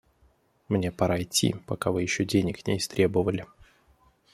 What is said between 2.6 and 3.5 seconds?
не истребовали.